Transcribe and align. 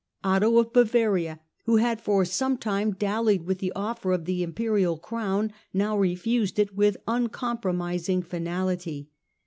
Otho 0.23 0.57
of 0.57 0.73
Bavaria, 0.73 1.39
who 1.65 1.75
had 1.75 2.01
for 2.01 2.25
some 2.25 2.57
time 2.57 2.93
dallied 2.95 3.43
with 3.45 3.59
the 3.59 3.71
offer 3.75 4.13
of 4.13 4.25
the 4.25 4.41
Imperial 4.41 4.97
Crown, 4.97 5.53
now 5.75 5.95
refused 5.95 6.57
it 6.57 6.73
with 6.75 6.97
uncompromising 7.07 8.23
finality. 8.23 9.11